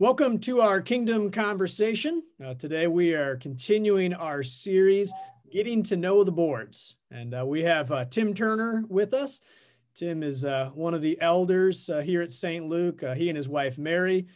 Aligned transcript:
Welcome 0.00 0.38
to 0.42 0.60
our 0.60 0.80
Kingdom 0.80 1.32
Conversation. 1.32 2.22
Uh, 2.40 2.54
today 2.54 2.86
we 2.86 3.14
are 3.14 3.34
continuing 3.34 4.14
our 4.14 4.44
series, 4.44 5.12
Getting 5.50 5.82
to 5.82 5.96
Know 5.96 6.22
the 6.22 6.30
Boards. 6.30 6.94
And 7.10 7.34
uh, 7.34 7.44
we 7.44 7.64
have 7.64 7.90
uh, 7.90 8.04
Tim 8.04 8.32
Turner 8.32 8.84
with 8.88 9.12
us. 9.12 9.40
Tim 9.96 10.22
is 10.22 10.44
uh, 10.44 10.70
one 10.72 10.94
of 10.94 11.02
the 11.02 11.20
elders 11.20 11.90
uh, 11.90 11.98
here 11.98 12.22
at 12.22 12.32
St. 12.32 12.64
Luke. 12.64 13.02
Uh, 13.02 13.12
he 13.12 13.28
and 13.28 13.36
his 13.36 13.48
wife, 13.48 13.76
Mary, 13.76 14.28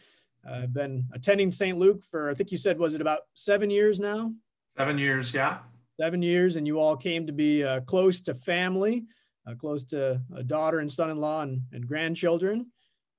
have 0.45 0.73
been 0.73 1.05
attending 1.13 1.49
St. 1.49 1.77
Luke 1.77 2.03
for, 2.03 2.29
I 2.29 2.33
think 2.33 2.51
you 2.51 2.57
said, 2.57 2.77
was 2.77 2.93
it 2.93 2.99
about 2.99 3.21
seven 3.33 3.69
years 3.69 4.01
now? 4.01 4.33
Seven 4.77 4.97
years, 4.97 5.33
yeah. 5.33 5.59
Seven 5.97 6.21
years, 6.21 6.57
and 6.57 6.67
you 6.67 6.77
all 6.81 6.97
came 6.97 7.25
to 7.25 7.31
be 7.31 7.65
close 7.85 8.19
to 8.23 8.33
family, 8.33 9.05
close 9.59 9.85
to 9.85 10.19
a 10.35 10.43
daughter 10.43 10.79
and 10.79 10.91
son 10.91 11.09
in 11.09 11.21
law 11.21 11.43
and, 11.43 11.61
and 11.71 11.87
grandchildren. 11.87 12.69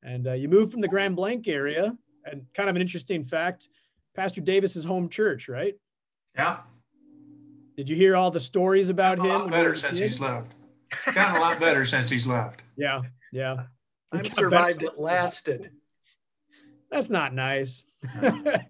And 0.03 0.27
you 0.39 0.51
moved 0.51 0.73
from 0.73 0.83
the 0.83 0.89
Grand 0.89 1.17
Blanc 1.17 1.49
area 1.49 1.97
and 2.25 2.47
kind 2.55 2.69
of 2.69 2.77
an 2.77 2.83
interesting 2.83 3.25
fact 3.25 3.69
pastor 4.15 4.41
davis's 4.41 4.85
home 4.85 5.09
church 5.09 5.49
right? 5.49 5.75
Yeah. 6.35 6.59
Did 7.77 7.89
you 7.89 7.97
hear 7.97 8.17
all 8.17 8.31
the 8.31 8.41
stories 8.41 8.89
about 8.89 9.19
him 9.19 9.27
a 9.27 9.39
lot 9.39 9.51
better 9.51 9.75
since 9.75 9.99
he's 9.99 10.21
left. 10.21 10.53
Gotten 11.13 11.37
a 11.37 11.41
lot 11.41 11.59
better 11.59 11.85
since 11.85 12.09
he's 12.09 12.27
left. 12.37 12.65
Yeah 12.77 13.03
yeah. 13.33 13.65
I'm 14.13 14.25
survived 14.25 14.83
it 14.83 14.99
lasted. 14.99 15.71
That's 16.91 17.11
not 17.11 17.35
nice. 17.35 17.83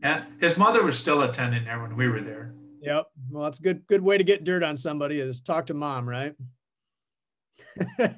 Yeah 0.02 0.24
his 0.40 0.56
mother 0.56 0.82
was 0.82 0.98
still 0.98 1.22
attending 1.22 1.64
there 1.64 1.80
when 1.80 1.96
we 1.96 2.08
were 2.08 2.20
there. 2.20 2.54
Yep. 2.80 3.06
Well 3.30 3.44
that's 3.44 3.58
a 3.58 3.62
good 3.62 3.86
good 3.86 4.02
way 4.02 4.18
to 4.18 4.24
get 4.24 4.44
dirt 4.44 4.62
on 4.62 4.76
somebody 4.76 5.18
is 5.20 5.40
talk 5.40 5.66
to 5.66 5.74
mom 5.74 6.08
right? 6.08 6.34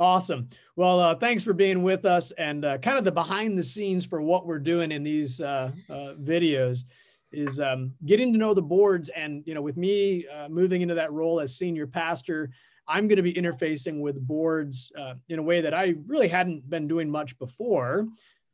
Awesome. 0.00 0.48
Well, 0.80 0.98
uh, 0.98 1.14
thanks 1.14 1.44
for 1.44 1.52
being 1.52 1.82
with 1.82 2.06
us 2.06 2.30
and 2.30 2.64
uh, 2.64 2.78
kind 2.78 2.96
of 2.96 3.04
the 3.04 3.12
behind 3.12 3.58
the 3.58 3.62
scenes 3.62 4.06
for 4.06 4.22
what 4.22 4.46
we're 4.46 4.58
doing 4.58 4.92
in 4.92 5.02
these 5.02 5.42
uh, 5.42 5.72
uh 5.90 6.14
videos 6.18 6.86
is 7.32 7.60
um, 7.60 7.92
getting 8.06 8.32
to 8.32 8.38
know 8.38 8.54
the 8.54 8.62
boards. 8.62 9.10
And, 9.10 9.42
you 9.46 9.52
know, 9.52 9.60
with 9.60 9.76
me 9.76 10.26
uh, 10.26 10.48
moving 10.48 10.80
into 10.80 10.94
that 10.94 11.12
role 11.12 11.38
as 11.38 11.54
senior 11.54 11.86
pastor, 11.86 12.48
I'm 12.88 13.08
going 13.08 13.18
to 13.18 13.22
be 13.22 13.34
interfacing 13.34 14.00
with 14.00 14.26
boards 14.26 14.90
uh, 14.98 15.16
in 15.28 15.38
a 15.38 15.42
way 15.42 15.60
that 15.60 15.74
I 15.74 15.96
really 16.06 16.28
hadn't 16.28 16.70
been 16.70 16.88
doing 16.88 17.10
much 17.10 17.38
before. 17.38 18.08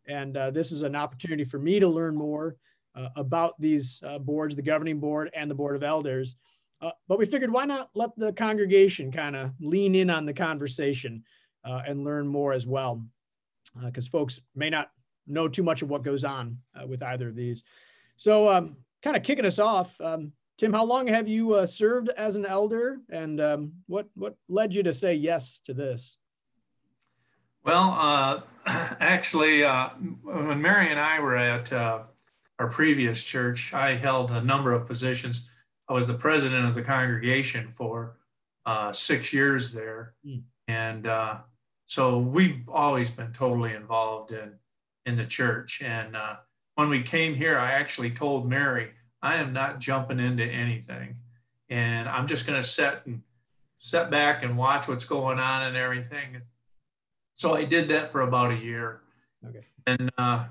And 0.08 0.34
this 0.52 0.72
is 0.72 0.82
an 0.82 0.96
opportunity 0.96 1.44
for 1.44 1.60
me 1.60 1.78
to 1.78 1.86
learn 1.86 2.16
more 2.16 2.56
about 3.14 3.54
these 3.60 4.02
boards, 4.22 4.56
the 4.56 4.62
governing 4.62 4.98
board 4.98 5.30
and 5.32 5.48
the 5.48 5.54
board 5.54 5.76
of 5.76 5.84
elders. 5.84 6.34
But 6.80 7.18
we 7.20 7.24
figured 7.24 7.52
why 7.52 7.66
not 7.66 7.90
let 7.94 8.16
the 8.16 8.32
congregation 8.32 9.12
kind 9.12 9.36
of 9.36 9.52
lean 9.60 9.94
in 9.94 10.10
on 10.10 10.26
the 10.26 10.34
conversation 10.34 11.22
uh, 11.66 11.82
and 11.86 12.04
learn 12.04 12.26
more 12.26 12.52
as 12.52 12.66
well, 12.66 13.02
because 13.84 14.06
uh, 14.06 14.10
folks 14.10 14.40
may 14.54 14.70
not 14.70 14.90
know 15.26 15.48
too 15.48 15.62
much 15.62 15.82
of 15.82 15.88
what 15.88 16.02
goes 16.02 16.24
on 16.24 16.58
uh, 16.74 16.86
with 16.86 17.02
either 17.02 17.28
of 17.28 17.34
these. 17.34 17.64
So, 18.16 18.48
um, 18.48 18.76
kind 19.02 19.16
of 19.16 19.22
kicking 19.22 19.44
us 19.44 19.58
off, 19.58 20.00
um, 20.00 20.32
Tim, 20.58 20.72
how 20.72 20.84
long 20.84 21.06
have 21.08 21.28
you 21.28 21.54
uh, 21.54 21.66
served 21.66 22.08
as 22.10 22.36
an 22.36 22.46
elder, 22.46 22.98
and 23.10 23.40
um, 23.40 23.72
what 23.86 24.08
what 24.14 24.36
led 24.48 24.74
you 24.74 24.82
to 24.84 24.92
say 24.92 25.14
yes 25.14 25.58
to 25.64 25.74
this? 25.74 26.16
Well, 27.64 28.44
actually, 28.66 29.62
when 29.64 30.62
Mary 30.62 30.90
and 30.90 31.00
I 31.00 31.20
were 31.20 31.36
at 31.36 31.72
our 31.72 32.68
previous 32.70 33.22
church, 33.22 33.74
I 33.74 33.96
held 33.96 34.30
a 34.30 34.40
number 34.40 34.72
of 34.72 34.86
positions 34.86 35.50
I 35.88 35.92
was 35.92 36.06
the 36.06 36.14
president 36.14 36.66
of 36.66 36.74
the 36.74 36.82
congregation 36.82 37.68
for 37.68 38.16
uh, 38.64 38.92
six 38.92 39.32
years 39.32 39.72
there, 39.72 40.14
mm. 40.26 40.42
and 40.66 41.06
uh, 41.06 41.38
so 41.86 42.18
we've 42.18 42.68
always 42.68 43.10
been 43.10 43.32
totally 43.32 43.74
involved 43.74 44.32
in 44.32 44.52
in 45.06 45.16
the 45.16 45.24
church. 45.24 45.80
And 45.82 46.16
uh, 46.16 46.36
when 46.74 46.88
we 46.88 47.02
came 47.02 47.34
here, 47.34 47.58
I 47.58 47.72
actually 47.72 48.10
told 48.10 48.48
Mary, 48.48 48.90
I 49.22 49.36
am 49.36 49.52
not 49.52 49.78
jumping 49.78 50.20
into 50.20 50.44
anything, 50.44 51.16
and 51.70 52.08
I'm 52.08 52.26
just 52.26 52.46
going 52.46 52.60
to 52.60 52.68
sit 52.68 53.00
and 53.06 53.22
sit 53.78 54.10
back 54.10 54.42
and 54.42 54.56
watch 54.56 54.88
what's 54.88 55.04
going 55.04 55.38
on 55.38 55.62
and 55.62 55.76
everything. 55.76 56.42
So 57.34 57.54
I 57.54 57.64
did 57.64 57.88
that 57.88 58.12
for 58.12 58.22
about 58.22 58.50
a 58.50 58.56
year. 58.56 59.00
Okay. 59.46 59.60
And 59.86 60.10
uh, 60.18 60.46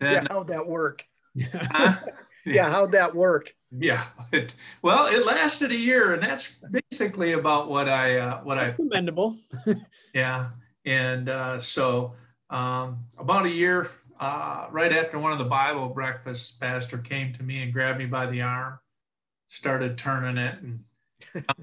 then, 0.00 0.12
yeah, 0.12 0.24
how'd 0.28 0.48
that 0.48 0.66
work? 0.66 1.04
Huh? 1.52 1.94
yeah, 2.44 2.70
how'd 2.70 2.92
that 2.92 3.14
work? 3.14 3.54
Yeah, 3.70 4.04
it, 4.32 4.54
well, 4.82 5.06
it 5.06 5.26
lasted 5.26 5.70
a 5.72 5.76
year, 5.76 6.14
and 6.14 6.22
that's 6.22 6.56
basically 6.90 7.32
about 7.32 7.68
what 7.68 7.88
I 7.88 8.18
uh, 8.18 8.40
what 8.42 8.56
that's 8.56 8.70
I 8.70 8.74
commendable. 8.74 9.36
yeah, 10.14 10.50
and 10.86 11.28
uh, 11.28 11.58
so 11.58 12.14
um, 12.48 13.04
about 13.18 13.44
a 13.44 13.50
year 13.50 13.88
uh, 14.18 14.66
right 14.70 14.92
after 14.92 15.18
one 15.18 15.32
of 15.32 15.38
the 15.38 15.44
Bible 15.44 15.88
breakfasts, 15.88 16.52
pastor 16.52 16.98
came 16.98 17.32
to 17.34 17.42
me 17.42 17.62
and 17.62 17.72
grabbed 17.72 17.98
me 17.98 18.06
by 18.06 18.26
the 18.26 18.40
arm, 18.40 18.78
started 19.46 19.98
turning 19.98 20.38
it, 20.38 20.58
and 20.62 20.80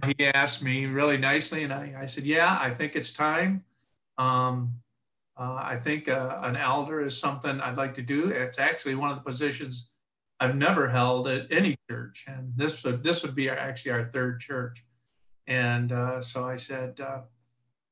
he 0.17 0.25
asked 0.25 0.61
me 0.61 0.85
really 0.85 1.17
nicely, 1.17 1.63
and 1.63 1.73
I, 1.73 1.95
I 2.01 2.05
said, 2.05 2.25
"Yeah, 2.25 2.57
I 2.59 2.73
think 2.73 2.95
it's 2.95 3.11
time." 3.11 3.63
Um, 4.17 4.73
uh, 5.39 5.55
I 5.55 5.77
think 5.77 6.07
uh, 6.07 6.39
an 6.43 6.55
elder 6.55 7.01
is 7.01 7.17
something 7.17 7.59
I'd 7.59 7.77
like 7.77 7.95
to 7.95 8.03
do. 8.03 8.29
It's 8.29 8.59
actually 8.59 8.95
one 8.95 9.09
of 9.09 9.15
the 9.15 9.23
positions 9.23 9.89
I've 10.39 10.55
never 10.55 10.87
held 10.87 11.27
at 11.27 11.51
any 11.51 11.75
church, 11.89 12.25
and 12.27 12.53
this 12.55 12.83
would 12.83 13.03
this 13.03 13.23
would 13.23 13.33
be 13.33 13.49
our, 13.49 13.57
actually 13.57 13.93
our 13.93 14.05
third 14.05 14.39
church. 14.39 14.85
And 15.47 15.91
uh, 15.91 16.21
so 16.21 16.47
I 16.47 16.57
said, 16.57 16.99
uh, 16.99 17.21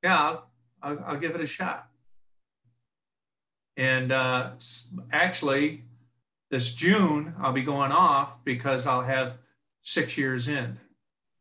"Yeah, 0.03 0.37
I'll, 0.81 1.03
I'll, 1.05 1.17
give 1.17 1.35
it 1.35 1.41
a 1.41 1.47
shot." 1.47 1.87
And 3.77 4.11
uh, 4.11 4.51
actually, 5.11 5.83
this 6.49 6.73
June 6.73 7.35
I'll 7.39 7.53
be 7.53 7.61
going 7.61 7.91
off 7.91 8.43
because 8.43 8.85
I'll 8.85 9.03
have 9.03 9.37
six 9.81 10.17
years 10.17 10.47
in, 10.47 10.79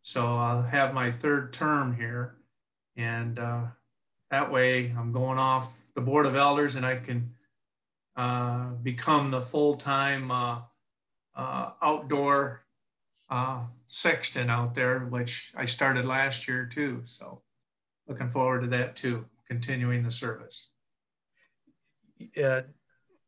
so 0.02 0.36
I'll 0.36 0.62
have 0.62 0.94
my 0.94 1.10
third 1.10 1.52
term 1.52 1.96
here, 1.96 2.36
and 2.96 3.38
uh, 3.38 3.64
that 4.30 4.50
way 4.50 4.94
I'm 4.96 5.12
going 5.12 5.38
off 5.38 5.80
the 5.94 6.00
board 6.00 6.26
of 6.26 6.36
elders, 6.36 6.76
and 6.76 6.86
I 6.86 6.96
can 6.96 7.34
uh, 8.16 8.70
become 8.82 9.30
the 9.30 9.40
full 9.40 9.76
time 9.76 10.30
uh, 10.30 10.60
uh, 11.34 11.70
outdoor 11.82 12.64
uh, 13.30 13.60
sexton 13.86 14.50
out 14.50 14.74
there, 14.74 15.00
which 15.00 15.52
I 15.56 15.64
started 15.64 16.04
last 16.04 16.48
year 16.48 16.66
too. 16.66 17.02
So 17.04 17.42
looking 18.10 18.28
forward 18.28 18.62
to 18.62 18.66
that 18.66 18.96
too, 18.96 19.24
continuing 19.48 20.02
the 20.02 20.10
service. 20.10 20.70
Uh, 22.42 22.62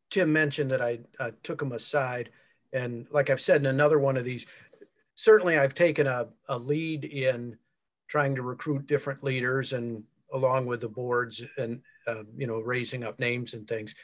Tim 0.09 0.31
mentioned 0.31 0.69
that 0.71 0.81
I 0.81 0.99
uh, 1.19 1.31
took 1.41 1.61
him 1.61 1.71
aside. 1.71 2.29
And 2.73 3.07
like 3.09 3.29
I've 3.29 3.41
said 3.41 3.61
in 3.61 3.65
another 3.65 3.97
one 3.97 4.17
of 4.17 4.25
these, 4.25 4.45
certainly 5.15 5.57
I've 5.57 5.73
taken 5.73 6.05
a, 6.05 6.27
a 6.49 6.57
lead 6.57 7.05
in 7.05 7.57
trying 8.07 8.35
to 8.35 8.43
recruit 8.43 8.85
different 8.85 9.23
leaders 9.23 9.73
and 9.73 10.03
along 10.33 10.65
with 10.65 10.81
the 10.81 10.89
boards 10.89 11.41
and, 11.57 11.81
uh, 12.05 12.23
you 12.35 12.45
know, 12.45 12.59
raising 12.59 13.03
up 13.03 13.19
names 13.19 13.53
and 13.53 13.67
things. 13.67 13.95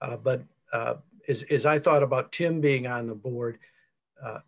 Uh, 0.00 0.16
but 0.16 0.42
uh, 0.72 0.94
as, 1.28 1.44
as 1.44 1.64
I 1.64 1.78
thought 1.78 2.02
about 2.02 2.32
Tim 2.32 2.60
being 2.60 2.86
on 2.86 3.06
the 3.06 3.14
board, 3.14 3.58
uh, 4.22 4.40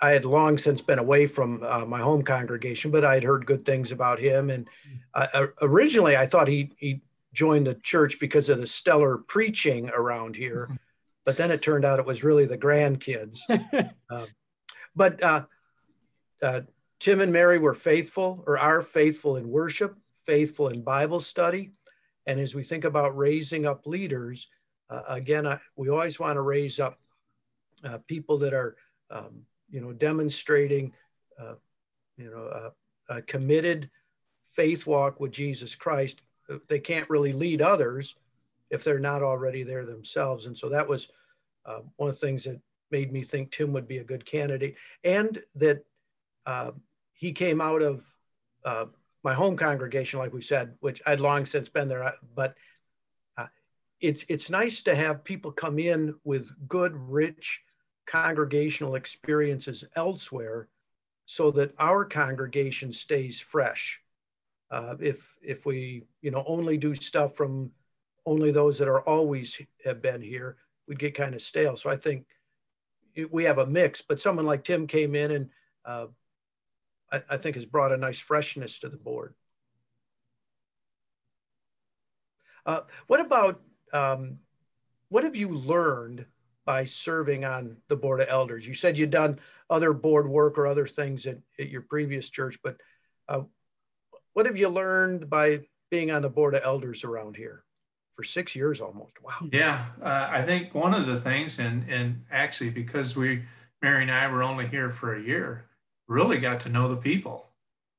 I 0.00 0.10
had 0.10 0.24
long 0.24 0.58
since 0.58 0.82
been 0.82 0.98
away 0.98 1.26
from 1.26 1.62
uh, 1.62 1.84
my 1.86 2.00
home 2.00 2.22
congregation, 2.22 2.90
but 2.90 3.04
I 3.04 3.14
had 3.14 3.24
heard 3.24 3.46
good 3.46 3.64
things 3.64 3.92
about 3.92 4.18
him. 4.18 4.50
And 4.50 4.68
uh, 5.14 5.46
originally, 5.62 6.16
I 6.16 6.26
thought 6.26 6.48
he 6.48 6.72
he 6.76 7.02
joined 7.32 7.66
the 7.66 7.74
church 7.74 8.18
because 8.20 8.48
of 8.48 8.60
the 8.60 8.66
stellar 8.66 9.18
preaching 9.18 9.90
around 9.90 10.36
here, 10.36 10.70
but 11.24 11.36
then 11.36 11.50
it 11.50 11.62
turned 11.62 11.84
out 11.84 11.98
it 11.98 12.06
was 12.06 12.24
really 12.24 12.46
the 12.46 12.58
grandkids. 12.58 13.40
Um, 14.08 14.26
but 14.94 15.20
uh, 15.20 15.44
uh, 16.40 16.60
Tim 17.00 17.20
and 17.20 17.32
Mary 17.32 17.58
were 17.58 17.74
faithful, 17.74 18.44
or 18.46 18.56
are 18.56 18.80
faithful 18.80 19.36
in 19.36 19.48
worship, 19.48 19.96
faithful 20.24 20.68
in 20.68 20.82
Bible 20.82 21.18
study, 21.18 21.72
and 22.26 22.40
as 22.40 22.54
we 22.54 22.64
think 22.64 22.84
about 22.84 23.16
raising 23.16 23.66
up 23.66 23.86
leaders, 23.86 24.48
uh, 24.90 25.02
again, 25.08 25.46
I, 25.46 25.58
we 25.76 25.88
always 25.88 26.18
want 26.18 26.36
to 26.36 26.40
raise 26.40 26.80
up 26.80 26.98
uh, 27.84 27.98
people 28.06 28.38
that 28.38 28.52
are, 28.52 28.76
um, 29.10 29.42
you 29.68 29.80
know, 29.80 29.92
demonstrating, 29.92 30.92
uh, 31.40 31.54
you 32.16 32.30
know, 32.30 32.72
a 33.08 33.22
committed 33.22 33.90
faith 34.48 34.86
walk 34.86 35.20
with 35.20 35.32
Jesus 35.32 35.74
Christ. 35.74 36.22
They 36.68 36.78
can't 36.78 37.08
really 37.10 37.32
lead 37.32 37.62
others 37.62 38.16
if 38.70 38.84
they're 38.84 38.98
not 38.98 39.22
already 39.22 39.62
there 39.62 39.84
themselves. 39.84 40.46
And 40.46 40.56
so 40.56 40.68
that 40.68 40.88
was 40.88 41.08
uh, 41.64 41.80
one 41.96 42.10
of 42.10 42.18
the 42.18 42.26
things 42.26 42.44
that 42.44 42.60
made 42.90 43.12
me 43.12 43.22
think 43.22 43.50
Tim 43.50 43.72
would 43.72 43.88
be 43.88 43.98
a 43.98 44.04
good 44.04 44.24
candidate, 44.24 44.76
and 45.02 45.42
that 45.56 45.84
uh, 46.46 46.70
he 47.12 47.32
came 47.32 47.60
out 47.60 47.82
of 47.82 48.04
uh, 48.64 48.86
my 49.24 49.34
home 49.34 49.56
congregation, 49.56 50.20
like 50.20 50.32
we 50.32 50.42
said, 50.42 50.74
which 50.80 51.02
I'd 51.04 51.20
long 51.20 51.46
since 51.46 51.68
been 51.68 51.88
there, 51.88 52.14
but 52.34 52.54
it's 54.00 54.24
it's 54.28 54.50
nice 54.50 54.82
to 54.82 54.94
have 54.94 55.24
people 55.24 55.50
come 55.52 55.78
in 55.78 56.14
with 56.24 56.48
good, 56.68 56.94
rich 56.94 57.60
congregational 58.06 58.94
experiences 58.94 59.84
elsewhere, 59.94 60.68
so 61.26 61.50
that 61.52 61.74
our 61.78 62.04
congregation 62.04 62.92
stays 62.92 63.40
fresh. 63.40 64.00
Uh, 64.70 64.94
if 65.00 65.36
if 65.42 65.66
we 65.66 66.04
you 66.22 66.30
know 66.30 66.44
only 66.46 66.76
do 66.76 66.94
stuff 66.94 67.36
from 67.36 67.70
only 68.24 68.50
those 68.50 68.78
that 68.78 68.88
are 68.88 69.02
always 69.02 69.56
have 69.84 70.02
been 70.02 70.20
here, 70.20 70.56
we'd 70.88 70.98
get 70.98 71.14
kind 71.14 71.34
of 71.34 71.42
stale. 71.42 71.76
So 71.76 71.90
I 71.90 71.96
think 71.96 72.26
it, 73.14 73.32
we 73.32 73.44
have 73.44 73.58
a 73.58 73.66
mix, 73.66 74.02
but 74.02 74.20
someone 74.20 74.46
like 74.46 74.64
Tim 74.64 74.86
came 74.86 75.14
in 75.14 75.30
and 75.30 75.50
uh, 75.84 76.06
I, 77.12 77.22
I 77.30 77.36
think 77.36 77.56
has 77.56 77.64
brought 77.64 77.92
a 77.92 77.96
nice 77.96 78.18
freshness 78.18 78.80
to 78.80 78.88
the 78.88 78.96
board. 78.96 79.34
Uh, 82.64 82.80
what 83.06 83.20
about 83.20 83.60
um, 83.92 84.38
what 85.08 85.24
have 85.24 85.36
you 85.36 85.48
learned 85.48 86.26
by 86.66 86.84
serving 86.84 87.44
on 87.44 87.76
the 87.88 87.96
board 87.96 88.20
of 88.20 88.28
elders? 88.28 88.66
You 88.66 88.74
said 88.74 88.98
you'd 88.98 89.10
done 89.10 89.38
other 89.70 89.92
board 89.92 90.28
work 90.28 90.58
or 90.58 90.66
other 90.66 90.86
things 90.86 91.26
at, 91.26 91.38
at 91.58 91.70
your 91.70 91.82
previous 91.82 92.28
church, 92.28 92.58
but 92.62 92.76
uh, 93.28 93.42
what 94.34 94.44
have 94.46 94.58
you 94.58 94.68
learned 94.68 95.30
by 95.30 95.60
being 95.90 96.10
on 96.10 96.20
the 96.20 96.28
board 96.28 96.54
of 96.54 96.62
elders 96.64 97.04
around 97.04 97.36
here 97.36 97.64
for 98.14 98.24
six 98.24 98.54
years 98.54 98.80
almost? 98.80 99.22
Wow. 99.22 99.48
Yeah, 99.50 99.86
uh, 100.02 100.28
I 100.30 100.42
think 100.42 100.74
one 100.74 100.92
of 100.92 101.06
the 101.06 101.20
things, 101.20 101.58
and 101.58 101.88
and 101.88 102.24
actually 102.30 102.70
because 102.70 103.16
we, 103.16 103.44
Mary 103.80 104.02
and 104.02 104.10
I 104.10 104.28
were 104.28 104.42
only 104.42 104.66
here 104.66 104.90
for 104.90 105.14
a 105.14 105.22
year, 105.22 105.66
really 106.08 106.38
got 106.38 106.60
to 106.60 106.68
know 106.68 106.88
the 106.88 106.96
people. 106.96 107.48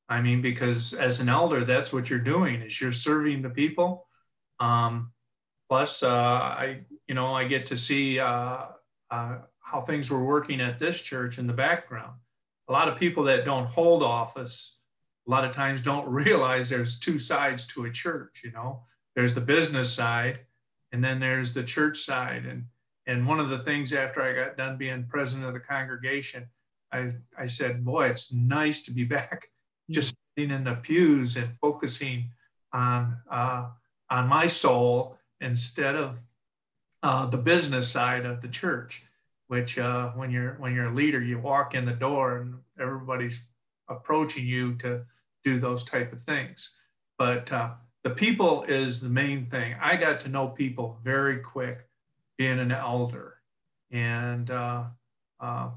I 0.10 0.22
mean, 0.22 0.42
because 0.42 0.94
as 0.94 1.20
an 1.20 1.30
elder, 1.30 1.66
that's 1.66 1.92
what 1.92 2.10
you're 2.10 2.20
doing 2.20 2.62
is 2.62 2.80
you're 2.80 2.92
serving 2.92 3.42
the 3.42 3.50
people. 3.50 4.08
Um, 4.60 5.12
plus, 5.70 6.02
uh, 6.02 6.10
I 6.10 6.82
you 7.08 7.16
know 7.16 7.34
I 7.34 7.46
get 7.46 7.66
to 7.68 7.78
see 7.78 8.20
uh, 8.20 8.66
uh, 9.10 9.38
how 9.60 9.82
things 9.82 10.10
were 10.10 10.24
working 10.24 10.62
at 10.62 10.80
this 10.80 11.02
church 11.02 11.38
in 11.38 11.48
the 11.48 11.54
background. 11.54 12.14
A 12.70 12.74
lot 12.74 12.88
of 12.88 12.98
people 12.98 13.24
that 13.26 13.46
don't 13.46 13.68
hold 13.68 14.04
office, 14.04 14.78
a 15.28 15.32
lot 15.32 15.46
of 15.46 15.52
times 15.52 15.82
don't 15.82 16.08
realize 16.12 16.70
there's 16.70 17.00
two 17.00 17.20
sides 17.20 17.66
to 17.68 17.86
a 17.86 17.92
church. 17.92 18.42
You 18.44 18.52
know, 18.52 18.84
there's 19.16 19.34
the 19.34 19.42
business 19.42 19.92
side, 19.92 20.42
and 20.92 21.04
then 21.04 21.20
there's 21.20 21.54
the 21.54 21.64
church 21.64 22.00
side. 22.00 22.46
And 22.46 22.66
and 23.06 23.26
one 23.26 23.40
of 23.40 23.50
the 23.50 23.60
things 23.60 23.94
after 23.94 24.22
I 24.22 24.34
got 24.34 24.58
done 24.58 24.78
being 24.78 25.06
president 25.06 25.48
of 25.48 25.54
the 25.54 25.60
congregation 25.60 26.48
I, 26.92 27.10
I 27.38 27.46
said, 27.46 27.84
boy, 27.84 28.08
it's 28.08 28.32
nice 28.32 28.84
to 28.84 28.92
be 28.92 29.04
back 29.18 29.50
just 29.90 30.16
sitting 30.38 30.54
in 30.54 30.64
the 30.64 30.76
pews 30.76 31.38
and 31.38 31.52
focusing 31.52 32.32
on, 32.74 33.18
uh, 33.30 33.70
on 34.10 34.28
my 34.28 34.48
soul 34.48 35.18
instead 35.42 35.96
of 35.96 36.20
uh, 37.08 37.26
the 37.26 37.38
business 37.38 37.88
side 37.88 38.26
of 38.26 38.42
the 38.42 38.50
church, 38.50 39.06
which 39.48 39.80
uh, 39.80 40.10
when 40.10 40.30
you're 40.30 40.56
when 40.60 40.76
you're 40.76 40.88
a 40.88 40.94
leader, 40.94 41.22
you 41.22 41.40
walk 41.40 41.74
in 41.74 41.86
the 41.86 41.94
door 41.94 42.40
and 42.40 42.56
everybody's 42.78 43.48
approaching 43.88 44.46
you 44.46 44.76
to 44.76 45.06
do 45.42 45.58
those 45.58 45.86
type 45.86 46.12
of 46.12 46.22
things. 46.24 46.76
But 47.18 47.50
uh, 47.50 47.76
the 48.04 48.10
people 48.10 48.64
is 48.64 49.00
the 49.00 49.08
main 49.08 49.46
thing. 49.46 49.78
I 49.80 49.96
got 49.96 50.20
to 50.22 50.30
know 50.30 50.50
people 50.50 51.00
very 51.02 51.38
quick 51.38 51.88
being 52.38 52.60
an 52.60 52.74
elder, 52.74 53.36
and 53.90 54.52
uh, 54.52 54.84
uh, 55.40 55.70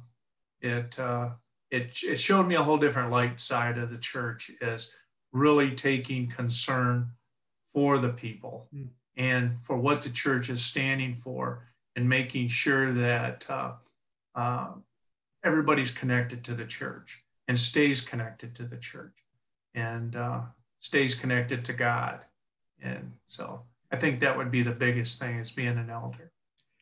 it 0.61 0.99
uh, 0.99 1.31
it 1.71 1.97
it 2.03 2.19
showed 2.19 2.49
me 2.49 2.57
a 2.57 2.63
whole 2.65 2.77
different 2.77 3.13
light 3.13 3.39
side 3.39 3.79
of 3.79 3.91
the 3.91 3.99
church 3.99 4.51
is 4.61 4.93
really 5.31 5.77
taking 5.77 6.27
concern 6.27 7.13
for 7.73 7.99
the 7.99 8.09
people 8.09 8.67
mm. 8.75 8.89
And 9.21 9.53
for 9.53 9.77
what 9.77 10.01
the 10.01 10.09
church 10.09 10.49
is 10.49 10.65
standing 10.65 11.15
for 11.15 11.69
and 11.95 12.09
making 12.09 12.49
sure 12.49 12.91
that 12.91 13.45
uh, 13.51 13.73
uh, 14.35 14.69
everybody's 15.45 15.91
connected 15.91 16.43
to 16.43 16.55
the 16.55 16.65
church 16.65 17.23
and 17.47 17.59
stays 17.59 18.01
connected 18.01 18.55
to 18.55 18.63
the 18.63 18.79
church 18.79 19.13
and 19.75 20.17
uh, 20.17 20.41
stays 20.79 21.15
connected 21.15 21.63
to 21.67 21.75
God. 21.75 22.25
And 22.81 23.13
so 23.27 23.61
I 23.93 23.97
think 23.97 24.21
that 24.21 24.35
would 24.35 24.51
be 24.51 24.63
the 24.63 24.73
biggest 24.73 25.21
thing 25.21 25.37
is 25.37 25.53
being 25.53 25.77
an 25.77 25.91
elder. 25.91 26.33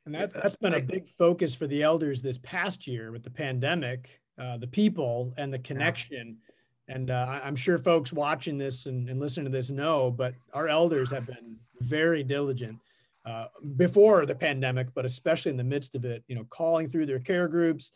And 0.07 0.15
that, 0.15 0.33
that's 0.33 0.55
been 0.55 0.75
a 0.75 0.81
big 0.81 1.09
focus 1.09 1.57
for 1.57 1.67
the 1.67 1.83
elders 1.83 2.23
this 2.23 2.39
past 2.39 2.87
year 2.87 3.11
with 3.11 3.25
the 3.25 3.31
pandemic, 3.31 4.21
uh, 4.41 4.59
the 4.59 4.69
people 4.69 5.35
and 5.37 5.53
the 5.53 5.59
connection. 5.59 6.37
Yeah. 6.41 6.48
And 6.89 7.11
uh, 7.11 7.41
I'm 7.43 7.57
sure 7.57 7.79
folks 7.79 8.13
watching 8.13 8.57
this 8.57 8.87
and, 8.87 9.09
and 9.09 9.21
listening 9.21 9.53
to 9.53 9.57
this 9.57 9.71
know, 9.71 10.11
but 10.11 10.35
our 10.55 10.69
elders 10.69 11.11
have 11.11 11.27
been 11.27 11.57
very 11.81 12.23
diligent 12.23 12.79
uh, 13.27 13.47
before 13.77 14.25
the 14.25 14.35
pandemic, 14.35 14.89
but 14.95 15.05
especially 15.05 15.51
in 15.51 15.59
the 15.59 15.65
midst 15.65 15.95
of 15.95 16.05
it, 16.05 16.25
you 16.29 16.35
know, 16.35 16.45
calling 16.49 16.89
through 16.91 17.07
their 17.07 17.19
care 17.19 17.47
groups, 17.47 17.93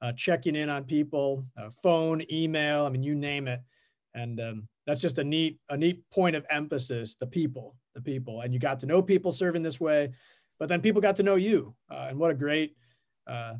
uh, 0.00 0.12
checking 0.12 0.54
in 0.54 0.68
on 0.68 0.84
people, 0.84 1.44
uh, 1.60 1.70
phone, 1.82 2.22
email, 2.30 2.86
I 2.86 2.88
mean, 2.88 3.02
you 3.02 3.14
name 3.16 3.48
it. 3.48 3.60
And 4.14 4.40
um, 4.40 4.68
that's 4.86 5.00
just 5.00 5.18
a 5.18 5.24
neat, 5.24 5.58
a 5.68 5.76
neat 5.76 6.08
point 6.10 6.36
of 6.36 6.46
emphasis, 6.48 7.16
the 7.16 7.26
people, 7.26 7.74
the 7.94 8.00
people. 8.00 8.42
And 8.42 8.54
you 8.54 8.60
got 8.60 8.78
to 8.80 8.86
know 8.86 9.02
people 9.02 9.32
serving 9.32 9.62
this 9.62 9.80
way 9.80 10.12
but 10.58 10.68
then 10.68 10.80
people 10.80 11.00
got 11.00 11.16
to 11.16 11.22
know 11.22 11.36
you 11.36 11.74
uh, 11.90 12.06
and 12.08 12.18
what 12.18 12.30
a 12.30 12.34
great 12.34 12.76
uh, 13.26 13.54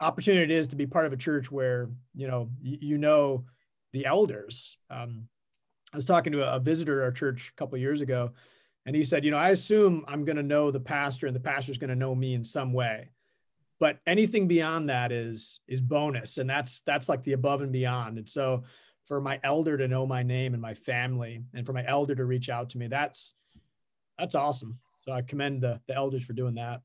opportunity 0.00 0.52
it 0.52 0.56
is 0.56 0.68
to 0.68 0.76
be 0.76 0.86
part 0.86 1.06
of 1.06 1.12
a 1.12 1.16
church 1.16 1.50
where 1.50 1.88
you 2.14 2.28
know 2.28 2.50
you, 2.60 2.78
you 2.80 2.98
know 2.98 3.44
the 3.92 4.06
elders. 4.06 4.76
Um, 4.90 5.28
i 5.92 5.96
was 5.96 6.04
talking 6.04 6.32
to 6.32 6.44
a, 6.44 6.60
visitor 6.60 7.00
at 7.00 7.04
our 7.04 7.12
church 7.12 7.50
a 7.50 7.58
couple 7.58 7.78
years 7.78 8.02
ago 8.02 8.32
and 8.84 8.94
he 8.94 9.02
said 9.02 9.24
you 9.24 9.30
know 9.30 9.38
i 9.38 9.48
assume 9.48 10.04
i'm 10.06 10.22
going 10.24 10.36
to 10.36 10.42
know 10.42 10.70
the 10.70 10.78
pastor 10.80 11.26
and 11.26 11.34
the 11.34 11.40
pastor's 11.40 11.78
going 11.78 11.88
to 11.88 11.96
know 11.96 12.14
me 12.14 12.34
in 12.34 12.44
some 12.44 12.72
way. 12.72 13.10
But 13.80 14.00
anything 14.06 14.48
beyond 14.48 14.88
that 14.90 15.12
is 15.12 15.60
is 15.68 15.80
bonus 15.80 16.38
and 16.38 16.50
that's 16.50 16.82
that's 16.82 17.08
like 17.08 17.22
the 17.22 17.34
above 17.34 17.62
and 17.62 17.72
beyond. 17.72 18.18
And 18.18 18.28
so 18.28 18.64
for 19.06 19.20
my 19.20 19.40
elder 19.44 19.78
to 19.78 19.88
know 19.88 20.04
my 20.04 20.22
name 20.22 20.52
and 20.52 20.60
my 20.60 20.74
family 20.74 21.44
and 21.54 21.64
for 21.64 21.72
my 21.72 21.86
elder 21.86 22.14
to 22.14 22.24
reach 22.24 22.48
out 22.50 22.70
to 22.70 22.78
me 22.78 22.88
that's 22.88 23.34
that's 24.18 24.34
awesome. 24.34 24.80
So 25.02 25.12
I 25.12 25.22
commend 25.22 25.62
the, 25.62 25.80
the 25.86 25.94
elders 25.94 26.24
for 26.24 26.32
doing 26.32 26.56
that. 26.56 26.82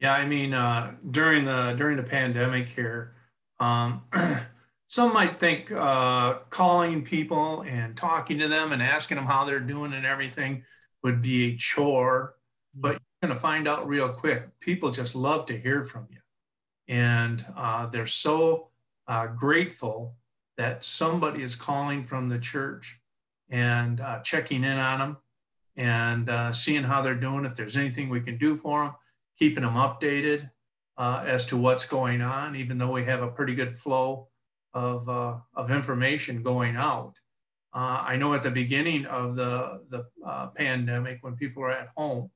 Yeah, 0.00 0.12
I 0.12 0.26
mean, 0.26 0.54
uh, 0.54 0.92
during 1.10 1.44
the 1.44 1.74
during 1.76 1.96
the 1.96 2.04
pandemic 2.04 2.68
here, 2.68 3.14
um, 3.58 4.02
some 4.88 5.12
might 5.12 5.38
think 5.38 5.70
uh, 5.70 6.38
calling 6.50 7.02
people 7.02 7.62
and 7.62 7.96
talking 7.96 8.38
to 8.38 8.48
them 8.48 8.72
and 8.72 8.82
asking 8.82 9.16
them 9.16 9.26
how 9.26 9.44
they're 9.44 9.60
doing 9.60 9.92
and 9.92 10.06
everything 10.06 10.64
would 11.02 11.20
be 11.20 11.52
a 11.52 11.56
chore, 11.56 12.34
mm-hmm. 12.74 12.80
but 12.80 12.92
you're 12.92 13.28
going 13.28 13.34
to 13.34 13.40
find 13.40 13.68
out 13.68 13.86
real 13.86 14.08
quick. 14.08 14.48
People 14.60 14.90
just 14.90 15.14
love 15.14 15.46
to 15.46 15.58
hear 15.58 15.82
from 15.82 16.08
you, 16.10 16.20
and 16.88 17.44
uh, 17.56 17.86
they're 17.86 18.06
so 18.06 18.68
uh, 19.06 19.26
grateful 19.26 20.16
that 20.56 20.82
somebody 20.82 21.42
is 21.42 21.54
calling 21.54 22.02
from 22.02 22.28
the 22.28 22.38
church 22.38 23.00
and 23.50 24.00
uh, 24.00 24.20
checking 24.20 24.64
in 24.64 24.78
on 24.78 24.98
them 24.98 25.16
and 25.76 26.28
uh, 26.28 26.52
seeing 26.52 26.82
how 26.82 27.00
they're 27.00 27.14
doing, 27.14 27.44
if 27.44 27.54
there's 27.54 27.76
anything 27.76 28.08
we 28.08 28.20
can 28.20 28.36
do 28.36 28.56
for 28.56 28.82
them, 28.82 28.94
keeping 29.38 29.62
them 29.62 29.74
updated 29.74 30.50
uh, 30.96 31.22
as 31.24 31.46
to 31.46 31.56
what's 31.56 31.86
going 31.86 32.20
on, 32.20 32.56
even 32.56 32.76
though 32.76 32.90
we 32.90 33.04
have 33.04 33.22
a 33.22 33.28
pretty 33.28 33.54
good 33.54 33.74
flow 33.74 34.26
of, 34.74 35.08
uh, 35.08 35.36
of 35.54 35.70
information 35.70 36.42
going 36.42 36.76
out. 36.76 37.14
Uh, 37.72 38.02
I 38.06 38.16
know 38.16 38.34
at 38.34 38.42
the 38.42 38.50
beginning 38.50 39.06
of 39.06 39.34
the, 39.34 39.82
the 39.90 40.06
uh, 40.24 40.48
pandemic, 40.48 41.18
when 41.22 41.36
people 41.36 41.62
were 41.62 41.70
at 41.70 41.90
home, 41.96 42.30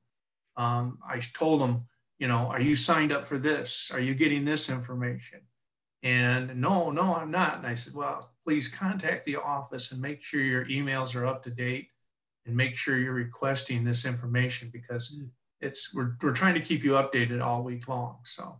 um, 0.57 0.99
I 1.07 1.19
told 1.19 1.61
them, 1.61 1.85
you 2.19 2.27
know, 2.27 2.47
are 2.47 2.61
you 2.61 2.75
signed 2.75 3.11
up 3.11 3.23
for 3.23 3.37
this? 3.37 3.91
Are 3.93 3.99
you 3.99 4.13
getting 4.13 4.45
this 4.45 4.69
information? 4.69 5.41
And 6.03 6.57
no, 6.57 6.91
no, 6.91 7.15
I'm 7.15 7.31
not. 7.31 7.57
And 7.57 7.67
I 7.67 7.73
said, 7.73 7.95
well, 7.95 8.31
please 8.43 8.67
contact 8.67 9.25
the 9.25 9.37
office 9.37 9.91
and 9.91 10.01
make 10.01 10.21
sure 10.21 10.41
your 10.41 10.65
emails 10.65 11.15
are 11.15 11.25
up 11.25 11.43
to 11.43 11.49
date 11.49 11.87
and 12.45 12.55
make 12.55 12.75
sure 12.75 12.97
you're 12.97 13.13
requesting 13.13 13.83
this 13.83 14.05
information 14.05 14.69
because 14.71 15.17
mm. 15.17 15.29
it's 15.61 15.93
we're, 15.93 16.15
we're 16.21 16.31
trying 16.31 16.55
to 16.55 16.59
keep 16.59 16.83
you 16.83 16.91
updated 16.91 17.43
all 17.43 17.63
week 17.63 17.87
long 17.87 18.17
so 18.23 18.59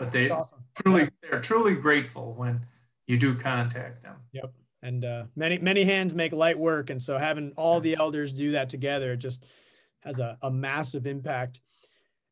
but 0.00 0.10
they 0.12 0.30
awesome. 0.30 0.64
truly. 0.82 1.09
They're 1.22 1.40
truly 1.40 1.74
grateful 1.74 2.34
when 2.34 2.64
you 3.06 3.16
do 3.16 3.34
contact 3.34 4.02
them. 4.02 4.16
Yep. 4.32 4.52
And 4.82 5.04
uh, 5.04 5.24
many 5.36 5.58
many 5.58 5.84
hands 5.84 6.14
make 6.14 6.32
light 6.32 6.58
work. 6.58 6.90
And 6.90 7.02
so 7.02 7.18
having 7.18 7.52
all 7.56 7.80
the 7.80 7.96
elders 7.96 8.32
do 8.32 8.52
that 8.52 8.70
together 8.70 9.16
just 9.16 9.44
has 10.00 10.20
a, 10.20 10.38
a 10.42 10.50
massive 10.50 11.06
impact. 11.06 11.60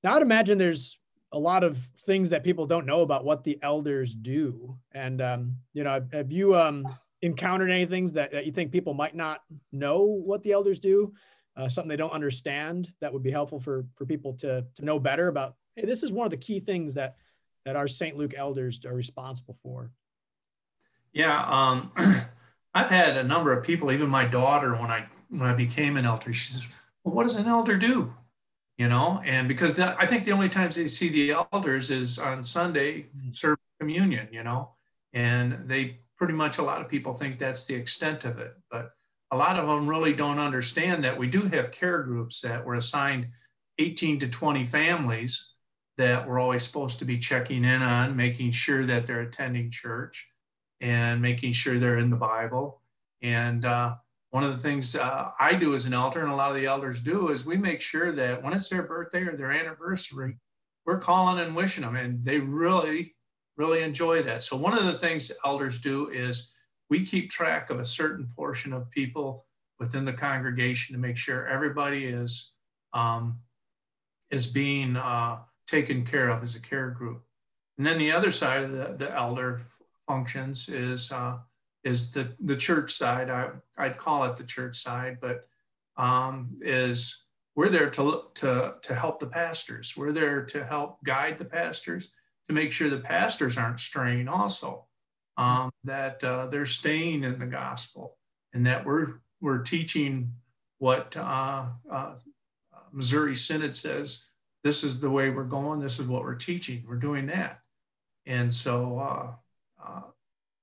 Now 0.03 0.15
i'd 0.15 0.23
imagine 0.23 0.57
there's 0.57 1.01
a 1.33 1.39
lot 1.39 1.63
of 1.63 1.77
things 2.07 2.31
that 2.31 2.43
people 2.43 2.65
don't 2.65 2.87
know 2.87 3.03
about 3.03 3.25
what 3.25 3.45
the 3.45 3.59
elders 3.61 4.15
do. 4.15 4.79
And 4.93 5.21
um, 5.21 5.57
you 5.75 5.85
know 5.85 5.93
have, 5.93 6.13
have 6.13 6.33
you 6.33 6.57
um, 6.57 6.87
encountered 7.21 7.71
any 7.71 7.85
things 7.85 8.13
that, 8.15 8.33
that 8.33 8.47
you 8.47 8.53
think 8.53 8.73
people 8.73 8.95
might 8.95 9.15
not 9.15 9.43
know 9.73 10.05
what 10.05 10.43
the 10.43 10.53
elders 10.53 10.79
do? 10.79 11.13
Uh, 11.55 11.69
something 11.69 11.89
they 11.89 11.97
don't 11.97 12.13
understand 12.13 12.93
that 13.01 13.13
would 13.13 13.23
be 13.23 13.33
helpful 13.33 13.61
for 13.61 13.85
for 13.95 14.07
people 14.07 14.33
to 14.33 14.65
to 14.77 14.85
know 14.85 14.99
better 14.99 15.27
about 15.27 15.57
hey 15.75 15.85
this 15.85 16.05
is 16.05 16.13
one 16.13 16.25
of 16.25 16.31
the 16.31 16.37
key 16.37 16.61
things 16.61 16.95
that 16.95 17.17
that 17.69 17.77
our 17.77 17.89
st 17.89 18.17
luke 18.17 18.35
elders 18.37 18.85
are 18.85 18.95
responsible 18.95 19.57
for 19.63 19.91
yeah 21.13 21.45
um, 21.47 21.93
i've 22.75 22.91
had 22.91 23.17
a 23.17 23.23
number 23.23 23.53
of 23.53 23.65
people 23.65 23.93
even 23.93 24.09
my 24.09 24.25
daughter 24.25 24.75
when 24.75 24.91
i 24.91 25.07
when 25.31 25.49
i 25.49 25.55
became 25.55 25.97
an 25.97 26.05
elder 26.05 26.33
she 26.33 26.51
says 26.51 26.67
well 27.05 27.15
what 27.15 27.23
does 27.23 27.37
an 27.37 27.47
elder 27.47 27.77
do 27.77 28.13
you 28.77 28.89
know 28.89 29.23
and 29.25 29.47
because 29.49 29.75
that, 29.75 29.97
i 30.01 30.07
think 30.07 30.25
the 30.25 30.33
only 30.33 30.49
times 30.49 30.75
they 30.75 30.89
see 30.89 31.09
the 31.09 31.31
elders 31.53 31.91
is 31.91 32.19
on 32.19 32.43
sunday 32.43 33.03
mm-hmm. 33.03 33.31
serve 33.33 33.59
communion 33.79 34.29
you 34.33 34.43
know 34.43 34.71
and 35.13 35.69
they 35.69 35.99
pretty 36.19 36.35
much 36.35 36.59
a 36.59 36.63
lot 36.63 36.81
of 36.81 36.89
people 36.89 37.15
think 37.15 37.39
that's 37.39 37.65
the 37.65 37.75
extent 37.75 38.25
of 38.25 38.39
it. 38.39 38.55
But 38.71 38.91
a 39.31 39.37
lot 39.37 39.59
of 39.59 39.67
them 39.67 39.89
really 39.89 40.13
don't 40.13 40.39
understand 40.39 41.05
that 41.05 41.17
we 41.17 41.29
do 41.29 41.43
have 41.43 41.71
care 41.71 42.03
groups 42.03 42.41
that 42.41 42.65
were 42.65 42.75
assigned 42.75 43.29
18 43.79 44.19
to 44.21 44.29
20 44.29 44.65
families 44.67 45.55
that 45.99 46.27
we're 46.27 46.39
always 46.39 46.63
supposed 46.63 46.99
to 47.01 47.05
be 47.05 47.19
checking 47.19 47.65
in 47.65 47.83
on, 47.83 48.17
making 48.17 48.53
sure 48.53 48.87
that 48.87 49.07
they're 49.07 49.21
attending 49.21 49.71
church 49.71 50.29
and 50.81 51.21
making 51.21 51.53
sure 51.53 51.79
they're 51.79 51.99
in 51.99 52.09
the 52.09 52.17
Bible. 52.17 52.81
And 53.21 53.65
uh, 53.65 53.97
one 54.31 54.45
of 54.45 54.53
the 54.53 54.63
things 54.63 54.95
uh, 54.95 55.31
I 55.41 55.55
do 55.55 55.75
as 55.75 55.87
an 55.87 55.95
elder, 55.95 56.23
and 56.23 56.31
a 56.31 56.37
lot 56.37 56.51
of 56.51 56.57
the 56.57 56.67
elders 56.67 57.01
do, 57.01 57.31
is 57.31 57.45
we 57.45 57.57
make 57.57 57.81
sure 57.81 58.13
that 58.13 58.43
when 58.43 58.53
it's 58.53 58.69
their 58.69 58.85
birthday 58.85 59.23
or 59.23 59.37
their 59.37 59.51
anniversary, 59.51 60.37
we're 60.87 60.99
calling 61.01 61.45
and 61.45 61.57
wishing 61.57 61.83
them, 61.83 61.97
and 61.97 62.25
they 62.25 62.39
really, 62.39 63.17
really 63.57 63.83
enjoy 63.83 64.23
that. 64.23 64.43
So 64.43 64.57
one 64.57 64.79
of 64.79 64.85
the 64.85 64.93
things 64.93 65.33
elders 65.45 65.81
do 65.81 66.09
is 66.11 66.53
we 66.89 67.05
keep 67.05 67.29
track 67.29 67.71
of 67.71 67.81
a 67.81 67.85
certain 67.85 68.29
portion 68.37 68.73
of 68.73 68.91
people 68.91 69.47
within 69.81 70.05
the 70.05 70.13
congregation 70.13 70.95
to 70.95 71.01
make 71.01 71.17
sure 71.17 71.47
everybody 71.47 72.07
is 72.07 72.53
um, 72.93 73.41
is 74.31 74.47
being 74.47 74.97
uh, 74.97 75.39
taken 75.69 76.05
care 76.05 76.29
of 76.31 76.43
as 76.43 76.57
a 76.57 76.61
care 76.61 76.91
group. 76.91 77.23
And 77.77 77.87
then 77.87 77.99
the 77.99 78.11
other 78.11 78.33
side 78.33 78.65
of 78.65 78.73
the, 78.73 78.97
the 78.99 79.15
elder 79.15 79.63
functions 80.07 80.69
is 80.69 81.13
uh, 81.13 81.39
is 81.85 82.11
the, 82.11 82.33
the 82.41 82.57
church 82.57 82.93
side. 82.93 83.31
I, 83.31 83.51
I'd 83.77 83.97
call 83.97 84.25
it 84.25 84.37
the 84.37 84.45
church 84.45 84.77
side, 84.77 85.19
but 85.21 85.47
um, 85.97 86.59
is 86.61 87.25
we're 87.55 87.69
there 87.69 87.91
to, 87.91 88.23
to, 88.35 88.75
to 88.83 88.95
help 88.95 89.19
the 89.19 89.27
pastors. 89.27 89.95
We're 89.97 90.13
there 90.13 90.45
to 90.45 90.65
help 90.65 91.03
guide 91.05 91.39
the 91.39 91.45
pastors 91.45 92.13
to 92.49 92.55
make 92.55 92.73
sure 92.73 92.89
the 92.89 92.99
pastors 92.99 93.59
aren't 93.59 93.81
straying 93.81 94.29
also, 94.29 94.87
um, 95.37 95.71
that 95.85 96.23
uh, 96.23 96.47
they're 96.47 96.67
staying 96.67 97.25
in 97.25 97.39
the 97.39 97.47
gospel 97.47 98.17
and 98.55 98.67
that 98.67 98.85
we're, 98.85 99.21
we're 99.41 99.63
teaching 99.63 100.33
what 100.79 101.17
uh, 101.17 101.67
uh, 101.91 102.15
Missouri 102.93 103.35
Synod 103.35 103.77
says, 103.77 104.25
this 104.65 104.85
is 104.85 105.01
the 105.01 105.11
way 105.11 105.31
we're 105.31 105.45
going, 105.45 105.81
this 105.81 105.99
is 105.99 106.07
what 106.07 106.23
we're 106.23 106.35
teaching, 106.35 106.85
we're 106.87 106.97
doing 106.97 107.27
that. 107.27 107.61
And 108.27 108.53
so 108.53 108.99
uh, 108.99 109.33
uh, 109.83 110.03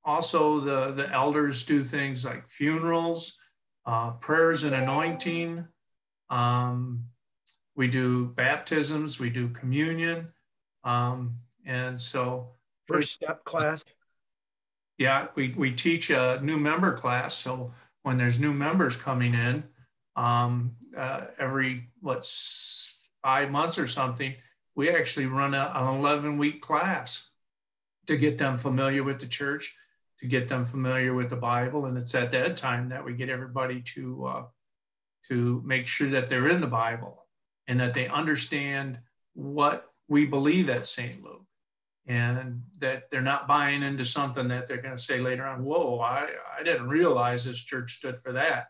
also, 0.05 0.59
the, 0.59 0.91
the 0.91 1.11
elders 1.11 1.63
do 1.63 1.83
things 1.83 2.23
like 2.23 2.47
funerals, 2.47 3.39
uh, 3.87 4.11
prayers 4.11 4.63
and 4.63 4.75
anointing. 4.75 5.65
Um, 6.29 7.05
we 7.75 7.87
do 7.87 8.27
baptisms, 8.27 9.19
we 9.19 9.31
do 9.31 9.49
communion. 9.49 10.27
Um, 10.83 11.37
and 11.65 11.99
so, 11.99 12.49
first 12.87 13.13
step 13.13 13.43
class. 13.45 13.83
Yeah, 14.99 15.27
we, 15.33 15.53
we 15.57 15.71
teach 15.71 16.11
a 16.11 16.39
new 16.43 16.57
member 16.57 16.95
class. 16.95 17.33
So, 17.33 17.73
when 18.03 18.19
there's 18.19 18.39
new 18.39 18.53
members 18.53 18.95
coming 18.95 19.33
in, 19.33 19.63
um, 20.15 20.75
uh, 20.95 21.21
every 21.39 21.89
what 22.01 22.23
five 23.25 23.49
months 23.49 23.79
or 23.79 23.87
something, 23.87 24.35
we 24.75 24.87
actually 24.89 25.25
run 25.25 25.55
a, 25.55 25.71
an 25.73 25.97
11 25.97 26.37
week 26.37 26.61
class 26.61 27.29
to 28.05 28.15
get 28.15 28.37
them 28.37 28.55
familiar 28.55 29.03
with 29.03 29.19
the 29.19 29.25
church 29.25 29.75
to 30.19 30.27
get 30.27 30.47
them 30.47 30.63
familiar 30.63 31.15
with 31.15 31.31
the 31.31 31.35
Bible. 31.35 31.87
And 31.87 31.97
it's 31.97 32.13
at 32.13 32.29
that 32.31 32.55
time 32.55 32.89
that 32.89 33.03
we 33.03 33.13
get 33.13 33.29
everybody 33.29 33.81
to 33.95 34.25
uh, 34.25 34.43
to 35.27 35.63
make 35.65 35.87
sure 35.87 36.09
that 36.09 36.29
they're 36.29 36.49
in 36.49 36.61
the 36.61 36.67
Bible 36.67 37.25
and 37.67 37.79
that 37.79 37.95
they 37.95 38.07
understand 38.07 38.99
what 39.33 39.91
we 40.07 40.27
believe 40.27 40.69
at 40.69 40.85
St. 40.85 41.23
Luke, 41.23 41.47
and 42.05 42.61
that 42.77 43.09
they're 43.09 43.21
not 43.21 43.47
buying 43.47 43.81
into 43.81 44.05
something 44.05 44.47
that 44.49 44.67
they're 44.67 44.83
going 44.83 44.95
to 44.95 45.01
say 45.01 45.19
later 45.19 45.45
on. 45.47 45.63
Whoa, 45.63 45.99
I, 45.99 46.29
I 46.59 46.63
didn't 46.63 46.89
realize 46.89 47.43
this 47.43 47.59
church 47.59 47.97
stood 47.97 48.19
for 48.19 48.33
that. 48.33 48.67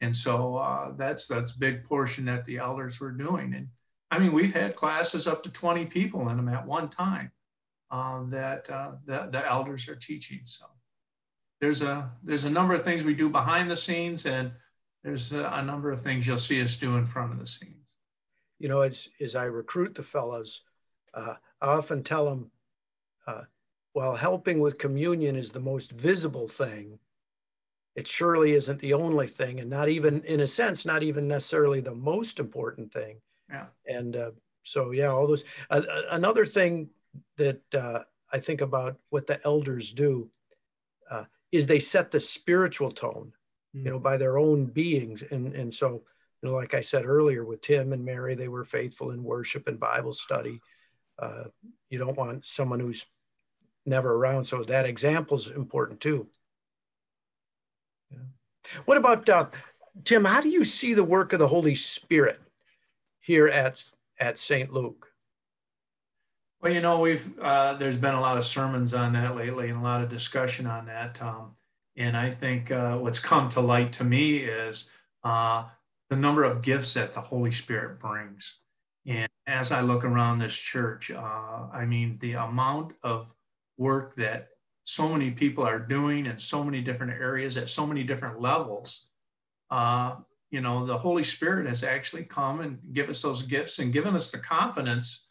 And 0.00 0.16
so 0.16 0.56
uh, 0.56 0.92
that's 0.96 1.26
that's 1.26 1.52
big 1.52 1.84
portion 1.84 2.24
that 2.24 2.46
the 2.46 2.56
elders 2.56 2.98
were 2.98 3.12
doing. 3.12 3.54
And 3.54 3.68
I 4.12 4.18
mean, 4.18 4.34
we've 4.34 4.52
had 4.52 4.76
classes 4.76 5.26
up 5.26 5.42
to 5.44 5.50
20 5.50 5.86
people 5.86 6.28
in 6.28 6.36
them 6.36 6.50
at 6.50 6.66
one 6.66 6.90
time 6.90 7.32
uh, 7.90 8.24
that 8.28 8.68
uh, 8.68 8.92
the, 9.06 9.42
elders 9.48 9.88
are 9.88 9.96
teaching. 9.96 10.40
So 10.44 10.66
there's 11.62 11.80
a 11.80 12.10
there's 12.22 12.44
a 12.44 12.50
number 12.50 12.74
of 12.74 12.84
things 12.84 13.04
we 13.04 13.14
do 13.14 13.30
behind 13.30 13.70
the 13.70 13.76
scenes, 13.76 14.26
and 14.26 14.52
there's 15.02 15.32
a, 15.32 15.44
a 15.54 15.62
number 15.62 15.90
of 15.90 16.02
things 16.02 16.26
you'll 16.26 16.36
see 16.36 16.62
us 16.62 16.76
do 16.76 16.96
in 16.96 17.06
front 17.06 17.32
of 17.32 17.40
the 17.40 17.46
scenes. 17.46 17.96
You 18.58 18.68
know, 18.68 18.82
as 18.82 19.08
as 19.18 19.34
I 19.34 19.44
recruit 19.44 19.94
the 19.94 20.02
fellows, 20.02 20.60
uh, 21.14 21.36
I 21.62 21.66
often 21.68 22.02
tell 22.02 22.26
them, 22.26 22.50
uh, 23.26 23.44
while 23.94 24.14
helping 24.14 24.60
with 24.60 24.76
communion 24.76 25.36
is 25.36 25.52
the 25.52 25.60
most 25.60 25.90
visible 25.90 26.48
thing, 26.48 26.98
it 27.96 28.06
surely 28.06 28.52
isn't 28.52 28.80
the 28.80 28.92
only 28.92 29.26
thing, 29.26 29.58
and 29.58 29.70
not 29.70 29.88
even 29.88 30.22
in 30.24 30.40
a 30.40 30.46
sense, 30.46 30.84
not 30.84 31.02
even 31.02 31.26
necessarily 31.28 31.80
the 31.80 31.94
most 31.94 32.38
important 32.38 32.92
thing. 32.92 33.22
Yeah. 33.52 33.66
And 33.86 34.16
uh, 34.16 34.30
so, 34.64 34.92
yeah, 34.92 35.08
all 35.08 35.26
those. 35.26 35.44
Uh, 35.70 35.82
another 36.10 36.46
thing 36.46 36.88
that 37.36 37.62
uh, 37.74 38.00
I 38.32 38.38
think 38.38 38.60
about 38.60 38.96
what 39.10 39.26
the 39.26 39.44
elders 39.44 39.92
do 39.92 40.30
uh, 41.10 41.24
is 41.50 41.66
they 41.66 41.80
set 41.80 42.10
the 42.10 42.20
spiritual 42.20 42.90
tone, 42.90 43.32
mm. 43.76 43.84
you 43.84 43.90
know, 43.90 43.98
by 43.98 44.16
their 44.16 44.38
own 44.38 44.66
beings. 44.66 45.22
And, 45.30 45.54
and 45.54 45.74
so, 45.74 46.02
you 46.42 46.48
know, 46.48 46.54
like 46.54 46.74
I 46.74 46.80
said 46.80 47.04
earlier 47.04 47.44
with 47.44 47.60
Tim 47.60 47.92
and 47.92 48.04
Mary, 48.04 48.34
they 48.34 48.48
were 48.48 48.64
faithful 48.64 49.10
in 49.10 49.22
worship 49.22 49.68
and 49.68 49.78
Bible 49.78 50.14
study. 50.14 50.60
Uh, 51.18 51.44
you 51.90 51.98
don't 51.98 52.16
want 52.16 52.46
someone 52.46 52.80
who's 52.80 53.04
never 53.84 54.14
around. 54.14 54.46
So 54.46 54.64
that 54.64 54.86
example 54.86 55.36
is 55.36 55.48
important 55.48 56.00
too. 56.00 56.26
Yeah. 58.10 58.18
What 58.86 58.96
about 58.96 59.28
uh, 59.28 59.46
Tim? 60.04 60.24
How 60.24 60.40
do 60.40 60.48
you 60.48 60.64
see 60.64 60.94
the 60.94 61.04
work 61.04 61.32
of 61.32 61.38
the 61.38 61.46
Holy 61.46 61.74
Spirit 61.74 62.40
here 63.22 63.48
at 63.48 63.82
at 64.18 64.38
St. 64.38 64.72
Luke? 64.72 65.08
Well, 66.60 66.72
you 66.72 66.80
know, 66.80 67.00
we've 67.00 67.38
uh, 67.40 67.74
there's 67.74 67.96
been 67.96 68.14
a 68.14 68.20
lot 68.20 68.36
of 68.36 68.44
sermons 68.44 68.94
on 68.94 69.14
that 69.14 69.34
lately 69.34 69.70
and 69.70 69.78
a 69.80 69.82
lot 69.82 70.02
of 70.02 70.10
discussion 70.10 70.66
on 70.66 70.86
that. 70.86 71.20
Um, 71.22 71.54
and 71.96 72.16
I 72.16 72.30
think 72.30 72.70
uh, 72.70 72.98
what's 72.98 73.18
come 73.18 73.48
to 73.50 73.60
light 73.60 73.92
to 73.94 74.04
me 74.04 74.36
is 74.36 74.88
uh, 75.24 75.64
the 76.10 76.16
number 76.16 76.44
of 76.44 76.62
gifts 76.62 76.94
that 76.94 77.14
the 77.14 77.20
Holy 77.20 77.50
Spirit 77.50 77.98
brings. 77.98 78.60
And 79.06 79.28
as 79.46 79.72
I 79.72 79.80
look 79.80 80.04
around 80.04 80.38
this 80.38 80.54
church, 80.54 81.10
uh, 81.10 81.66
I 81.72 81.84
mean, 81.84 82.18
the 82.20 82.34
amount 82.34 82.94
of 83.02 83.34
work 83.76 84.14
that 84.16 84.48
so 84.84 85.08
many 85.08 85.30
people 85.30 85.64
are 85.64 85.78
doing 85.78 86.26
in 86.26 86.38
so 86.38 86.62
many 86.62 86.80
different 86.80 87.12
areas 87.12 87.56
at 87.56 87.68
so 87.68 87.86
many 87.86 88.04
different 88.04 88.40
levels. 88.40 89.06
You 90.52 90.60
know, 90.60 90.86
the 90.86 90.98
Holy 90.98 91.24
Spirit 91.24 91.66
has 91.66 91.82
actually 91.82 92.24
come 92.24 92.60
and 92.60 92.78
give 92.92 93.08
us 93.08 93.22
those 93.22 93.42
gifts 93.42 93.78
and 93.78 93.92
given 93.92 94.14
us 94.14 94.30
the 94.30 94.38
confidence 94.38 95.28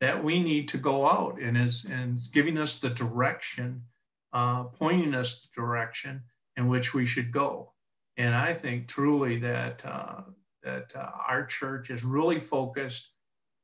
that 0.00 0.24
we 0.24 0.42
need 0.42 0.66
to 0.68 0.78
go 0.78 1.06
out 1.06 1.38
and 1.40 1.56
is 1.56 1.84
and 1.84 2.18
giving 2.32 2.56
us 2.58 2.80
the 2.80 2.88
direction, 2.90 3.82
uh, 4.32 4.64
pointing 4.64 5.14
us 5.14 5.42
the 5.42 5.60
direction 5.60 6.22
in 6.56 6.68
which 6.68 6.94
we 6.94 7.04
should 7.04 7.30
go. 7.30 7.72
And 8.16 8.34
I 8.34 8.54
think 8.54 8.88
truly 8.88 9.38
that 9.40 9.84
uh, 9.84 10.22
that 10.62 10.90
uh, 10.96 11.10
our 11.28 11.44
church 11.44 11.90
is 11.90 12.02
really 12.02 12.40
focused 12.40 13.10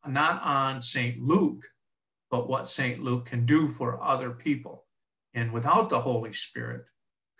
not 0.06 0.42
on 0.42 0.82
St. 0.82 1.20
Luke, 1.22 1.64
but 2.30 2.48
what 2.48 2.68
St. 2.68 3.00
Luke 3.00 3.26
can 3.26 3.46
do 3.46 3.68
for 3.68 4.02
other 4.02 4.30
people. 4.30 4.84
And 5.34 5.52
without 5.52 5.88
the 5.88 6.00
Holy 6.00 6.32
Spirit 6.32 6.84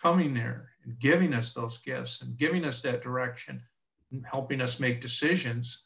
coming 0.01 0.33
there 0.33 0.71
giving 0.99 1.35
us 1.35 1.53
those 1.53 1.79
gifts 1.79 2.23
and 2.23 2.37
giving 2.37 2.65
us 2.65 2.83
that 2.83 3.03
direction 3.03 3.63
and 4.11 4.25
helping 4.25 4.61
us 4.61 4.81
make 4.81 5.01
decisions, 5.01 5.85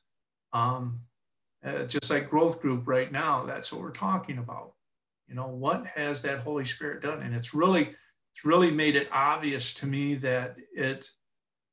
um, 0.52 1.00
uh, 1.64 1.85
just 1.85 2.11
like 2.11 2.30
growth 2.30 2.61
group 2.61 2.87
right 2.87 3.11
now, 3.11 3.44
that's 3.44 3.73
what 3.73 3.82
we're 3.82 3.90
talking 3.90 4.38
about. 4.38 4.73
You 5.28 5.35
know, 5.35 5.49
what 5.49 5.87
has 5.87 6.23
that 6.23 6.40
Holy 6.40 6.64
Spirit 6.64 7.02
done? 7.02 7.23
And 7.23 7.35
it's 7.35 7.54
really, 7.54 7.94
it's 8.32 8.44
really 8.44 8.71
made 8.71 8.97
it 8.97 9.09
obvious 9.12 9.73
to 9.75 9.87
me 9.87 10.14
that 10.16 10.56
it, 10.75 11.09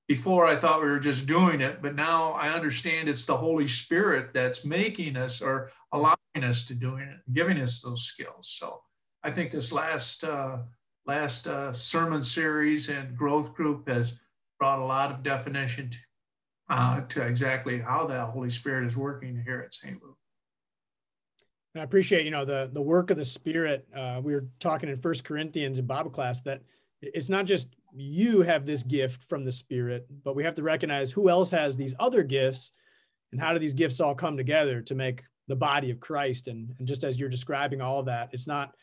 before 0.07 0.45
I 0.45 0.55
thought 0.55 0.81
we 0.81 0.89
were 0.89 0.99
just 0.99 1.27
doing 1.27 1.61
it, 1.61 1.81
but 1.81 1.95
now 1.95 2.31
I 2.31 2.49
understand 2.49 3.09
it's 3.09 3.25
the 3.25 3.37
Holy 3.37 3.67
Spirit 3.67 4.33
that's 4.33 4.65
making 4.65 5.17
us 5.17 5.41
or 5.41 5.69
allowing 5.91 6.15
us 6.35 6.65
to 6.65 6.73
doing 6.73 7.03
it, 7.03 7.19
giving 7.31 7.59
us 7.59 7.81
those 7.81 8.03
skills. 8.03 8.55
So 8.59 8.81
I 9.23 9.31
think 9.31 9.51
this 9.51 9.71
last, 9.71 10.23
uh, 10.23 10.59
last 11.09 11.47
uh, 11.47 11.73
sermon 11.73 12.21
series 12.21 12.87
and 12.87 13.17
growth 13.17 13.55
group 13.55 13.89
has 13.89 14.13
brought 14.59 14.77
a 14.77 14.85
lot 14.85 15.11
of 15.11 15.23
definition 15.23 15.89
to, 15.89 15.97
uh, 16.69 17.01
to 17.07 17.23
exactly 17.23 17.79
how 17.79 18.05
the 18.05 18.25
Holy 18.27 18.51
Spirit 18.51 18.85
is 18.85 18.95
working 18.95 19.41
here 19.43 19.59
at 19.65 19.73
St. 19.73 19.99
Luke. 20.03 20.17
I 21.75 21.79
appreciate, 21.79 22.25
you 22.25 22.31
know, 22.31 22.45
the 22.45 22.69
the 22.71 22.81
work 22.81 23.09
of 23.09 23.17
the 23.17 23.25
Spirit. 23.25 23.87
Uh, 23.95 24.21
we 24.23 24.33
were 24.33 24.45
talking 24.59 24.87
in 24.87 24.97
First 24.97 25.23
Corinthians 25.23 25.79
in 25.79 25.87
Bible 25.87 26.11
class 26.11 26.41
that 26.41 26.61
it's 27.01 27.29
not 27.29 27.45
just 27.45 27.75
you 27.95 28.41
have 28.41 28.67
this 28.67 28.83
gift 28.83 29.23
from 29.23 29.45
the 29.45 29.51
Spirit, 29.51 30.05
but 30.23 30.35
we 30.35 30.43
have 30.43 30.55
to 30.55 30.63
recognize 30.63 31.11
who 31.11 31.29
else 31.29 31.49
has 31.49 31.75
these 31.75 31.95
other 31.99 32.21
gifts, 32.21 32.71
and 33.31 33.41
how 33.41 33.53
do 33.53 33.59
these 33.59 33.73
gifts 33.73 33.99
all 33.99 34.13
come 34.13 34.37
together 34.37 34.81
to 34.81 34.93
make 34.93 35.23
the 35.47 35.55
body 35.55 35.89
of 35.89 35.99
Christ? 35.99 36.47
And, 36.47 36.75
and 36.77 36.87
just 36.87 37.03
as 37.03 37.17
you're 37.17 37.29
describing 37.29 37.81
all 37.81 38.03
that, 38.03 38.29
it's 38.31 38.47
not 38.47 38.75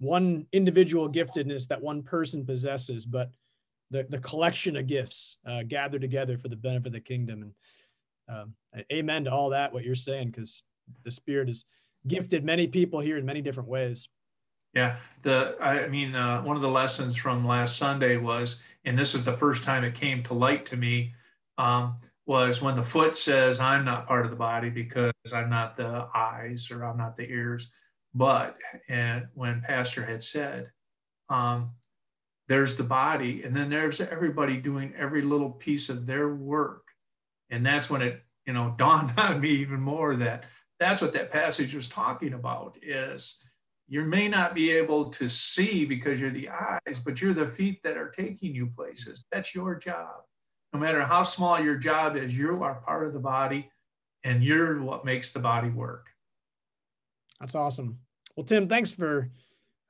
one 0.00 0.46
individual 0.52 1.10
giftedness 1.10 1.68
that 1.68 1.80
one 1.80 2.02
person 2.02 2.44
possesses, 2.44 3.06
but 3.06 3.30
the, 3.90 4.06
the 4.08 4.18
collection 4.18 4.76
of 4.76 4.86
gifts 4.86 5.38
uh, 5.46 5.62
gathered 5.62 6.00
together 6.00 6.38
for 6.38 6.48
the 6.48 6.56
benefit 6.56 6.88
of 6.88 6.92
the 6.94 7.00
kingdom. 7.00 7.42
And 8.28 8.44
um, 8.74 8.84
amen 8.92 9.24
to 9.24 9.32
all 9.32 9.50
that 9.50 9.72
what 9.72 9.84
you're 9.84 9.94
saying 9.94 10.28
because 10.28 10.62
the 11.04 11.10
Spirit 11.10 11.48
has 11.48 11.64
gifted 12.06 12.44
many 12.44 12.66
people 12.66 13.00
here 13.00 13.18
in 13.18 13.26
many 13.26 13.42
different 13.42 13.68
ways. 13.68 14.08
Yeah, 14.74 14.96
the 15.22 15.56
I 15.60 15.88
mean, 15.88 16.14
uh, 16.14 16.42
one 16.42 16.54
of 16.54 16.62
the 16.62 16.68
lessons 16.68 17.16
from 17.16 17.46
last 17.46 17.76
Sunday 17.76 18.16
was, 18.16 18.62
and 18.84 18.96
this 18.96 19.14
is 19.14 19.24
the 19.24 19.32
first 19.32 19.64
time 19.64 19.82
it 19.82 19.96
came 19.96 20.22
to 20.24 20.34
light 20.34 20.64
to 20.66 20.76
me, 20.76 21.12
um, 21.58 21.96
was 22.24 22.62
when 22.62 22.76
the 22.76 22.82
foot 22.82 23.16
says, 23.16 23.58
"I'm 23.58 23.84
not 23.84 24.06
part 24.06 24.24
of 24.24 24.30
the 24.30 24.36
body 24.36 24.70
because 24.70 25.12
I'm 25.34 25.50
not 25.50 25.76
the 25.76 26.06
eyes 26.14 26.70
or 26.70 26.84
I'm 26.84 26.96
not 26.96 27.16
the 27.16 27.28
ears," 27.28 27.68
but 28.14 28.56
and 28.88 29.28
when 29.34 29.60
Pastor 29.60 30.04
had 30.04 30.22
said, 30.22 30.70
um, 31.28 31.72
"There's 32.48 32.76
the 32.76 32.84
body," 32.84 33.42
and 33.42 33.56
then 33.56 33.70
there's 33.70 34.00
everybody 34.00 34.56
doing 34.56 34.94
every 34.96 35.22
little 35.22 35.50
piece 35.50 35.88
of 35.88 36.06
their 36.06 36.34
work, 36.34 36.84
and 37.50 37.64
that's 37.64 37.90
when 37.90 38.02
it 38.02 38.22
you 38.46 38.52
know 38.52 38.74
dawned 38.78 39.12
on 39.16 39.40
me 39.40 39.50
even 39.50 39.80
more 39.80 40.16
that 40.16 40.44
that's 40.78 41.02
what 41.02 41.12
that 41.12 41.30
passage 41.30 41.74
was 41.74 41.88
talking 41.88 42.32
about 42.32 42.78
is 42.82 43.44
you 43.86 44.02
may 44.02 44.28
not 44.28 44.54
be 44.54 44.70
able 44.70 45.10
to 45.10 45.28
see 45.28 45.84
because 45.84 46.20
you're 46.20 46.30
the 46.30 46.48
eyes, 46.48 47.00
but 47.04 47.20
you're 47.20 47.34
the 47.34 47.46
feet 47.46 47.82
that 47.82 47.96
are 47.96 48.08
taking 48.08 48.54
you 48.54 48.68
places. 48.68 49.24
That's 49.32 49.52
your 49.52 49.74
job. 49.74 50.22
No 50.72 50.78
matter 50.78 51.02
how 51.02 51.24
small 51.24 51.60
your 51.60 51.74
job 51.74 52.16
is, 52.16 52.36
you 52.38 52.62
are 52.62 52.76
part 52.86 53.04
of 53.06 53.12
the 53.12 53.18
body 53.18 53.68
and 54.22 54.44
you're 54.44 54.80
what 54.80 55.04
makes 55.04 55.32
the 55.32 55.40
body 55.40 55.70
work. 55.70 56.09
That's 57.40 57.54
awesome. 57.54 57.98
Well, 58.36 58.44
Tim, 58.44 58.68
thanks 58.68 58.90
for 58.90 59.30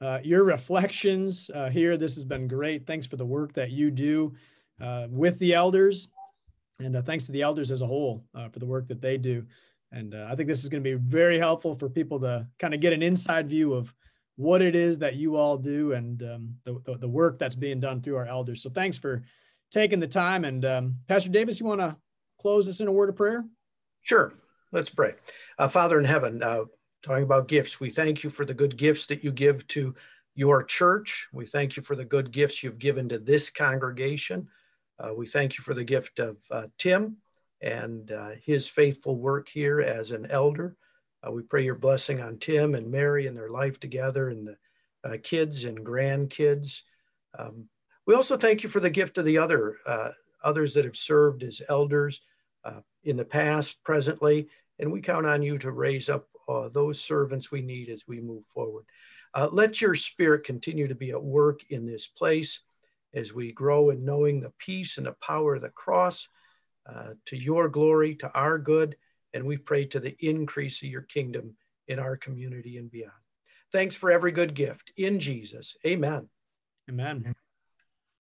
uh, 0.01 0.21
your 0.23 0.45
reflections 0.45 1.51
uh, 1.55 1.69
here. 1.69 1.97
This 1.97 2.15
has 2.15 2.25
been 2.25 2.49
great. 2.49 2.87
Thanks 2.87 3.07
for 3.07 3.17
the 3.17 3.27
work 3.27 3.53
that 3.55 3.71
you 3.71 3.91
do 3.91 4.35
uh, 4.81 5.09
with 5.11 5.39
the 5.39 5.55
elders. 5.55 6.09
And 6.79 6.97
uh, 6.97 7.03
thanks 7.03 7.27
to 7.27 7.33
the 7.33 7.43
elders 7.43 7.71
as 7.71 7.83
a 7.83 7.87
whole 7.87 8.25
uh, 8.35 8.49
for 8.49 8.59
the 8.59 8.67
work 8.67 8.89
that 8.89 9.03
they 9.03 9.19
do. 9.19 9.45
And 9.93 10.15
uh, 10.15 10.29
I 10.31 10.37
think 10.37 10.49
this 10.49 10.63
is 10.63 10.71
going 10.71 10.83
to 10.83 10.89
be 10.89 10.97
very 10.97 11.39
helpful 11.39 11.75
for 11.75 11.89
people 11.89 12.21
to 12.21 12.47
kind 12.59 12.73
of 12.73 12.81
get 12.81 12.93
an 12.93 13.03
inside 13.03 13.51
view 13.51 13.75
of 13.75 13.93
what 14.37 14.63
it 14.63 14.75
is 14.75 14.99
that 14.99 15.17
you 15.17 15.37
all 15.37 15.59
do 15.59 15.93
and 15.93 16.23
um, 16.23 16.55
the, 16.65 16.81
the, 16.85 16.99
the, 16.99 17.09
work 17.09 17.39
that's 17.39 17.57
being 17.57 17.81
done 17.81 18.01
through 18.01 18.17
our 18.17 18.27
elders. 18.27 18.63
So 18.63 18.71
thanks 18.71 18.97
for 18.97 19.23
taking 19.71 20.01
the 20.01 20.07
time. 20.07 20.45
And 20.45 20.65
um, 20.65 20.95
Pastor 21.09 21.29
Davis, 21.29 21.61
you 21.61 21.67
want 21.67 21.81
to 21.81 21.97
close 22.41 22.67
us 22.69 22.81
in 22.81 22.89
a 22.89 22.93
word 22.93 23.11
of 23.11 23.17
prayer? 23.17 23.45
Sure. 24.03 24.33
Let's 24.73 24.89
pray. 24.89 25.15
Father 25.69 25.99
in 25.99 26.05
heaven, 26.07 26.43
talking 27.03 27.25
about 27.25 27.49
gifts, 27.49 27.81
we 27.81 27.91
thank 27.91 28.23
you 28.23 28.31
for 28.31 28.45
the 28.45 28.55
good 28.55 28.77
gifts 28.77 29.07
that 29.07 29.25
you 29.25 29.33
give 29.33 29.67
to 29.69 29.95
your 30.35 30.63
church. 30.63 31.29
We 31.33 31.47
thank 31.47 31.77
you 31.77 31.83
for 31.83 31.97
the 31.97 32.05
good 32.05 32.31
gifts 32.31 32.63
you've 32.63 32.79
given 32.79 33.09
to 33.09 33.19
this 33.19 33.51
congregation. 33.51 34.49
Uh, 34.99 35.15
we 35.15 35.27
thank 35.27 35.57
you 35.57 35.65
for 35.65 35.75
the 35.75 35.85
gift 35.85 36.19
of 36.19 36.37
uh, 36.51 36.67
Tim 36.79 37.17
and 37.63 38.11
uh, 38.13 38.31
his 38.43 38.69
faithful 38.69 39.17
work 39.17 39.49
here 39.49 39.81
as 39.81 40.11
an 40.11 40.27
elder. 40.31 40.77
Uh, 41.27 41.33
we 41.33 41.43
pray 41.43 41.65
your 41.65 41.75
blessing 41.75 42.21
on 42.21 42.39
Tim 42.39 42.75
and 42.75 42.91
Mary 42.91 43.27
and 43.27 43.37
their 43.37 43.51
life 43.51 43.81
together 43.81 44.29
and 44.31 44.47
the 44.47 44.57
uh, 45.09 45.17
kids 45.23 45.65
and 45.65 45.85
grandkids. 45.85 46.83
Um, 47.39 47.69
we 48.07 48.15
also 48.15 48.37
thank 48.37 48.63
you 48.63 48.69
for 48.69 48.81
the 48.81 48.91
gift 48.91 49.19
of 49.19 49.25
the 49.25 49.39
other 49.39 49.77
uh, 49.87 50.11
others 50.43 50.75
that 50.75 50.85
have 50.85 50.97
served 50.97 51.43
as 51.43 51.61
elders 51.69 52.23
in 53.03 53.17
the 53.17 53.25
past, 53.25 53.83
presently, 53.83 54.47
and 54.79 54.93
we 54.93 55.01
count 55.01 55.25
on 55.25 55.43
you 55.43 55.57
to 55.57 55.71
raise 55.71 56.11
up 56.11 56.30
uh, 56.51 56.69
those 56.69 57.01
servants 57.01 57.51
we 57.51 57.63
need 57.63 57.89
as 57.89 58.03
we 58.09 58.21
move 58.21 58.45
forward. 58.47 58.85
let 59.53 59.81
your 59.81 59.95
spirit 59.95 60.45
continue 60.45 60.89
to 60.89 60.95
be 60.95 61.11
at 61.11 61.23
work 61.23 61.61
in 61.71 61.87
this 61.87 62.07
place 62.07 62.61
as 63.15 63.33
we 63.35 63.53
grow 63.53 63.91
in 63.91 64.05
knowing 64.05 64.41
the 64.41 64.53
peace 64.59 64.99
and 64.99 65.07
the 65.07 65.17
power 65.21 65.57
of 65.57 65.63
the 65.63 65.69
cross 65.71 66.29
uh, 66.89 67.11
to 67.27 67.37
your 67.37 67.69
glory, 67.69 68.15
to 68.17 68.31
our 68.33 68.59
good, 68.59 68.97
and 69.35 69.45
we 69.45 69.57
pray 69.57 69.85
to 69.85 70.01
the 70.01 70.17
increase 70.21 70.83
of 70.83 70.89
your 70.89 71.03
kingdom 71.03 71.57
in 71.89 71.99
our 71.99 72.17
community 72.17 72.79
and 72.79 72.91
beyond. 72.91 73.13
Thanks 73.73 73.95
for 73.95 74.11
every 74.11 74.33
good 74.33 74.55
gift 74.55 74.93
in 74.97 75.21
Jesus. 75.21 75.77
Amen. 75.87 76.29
Amen. 76.89 77.35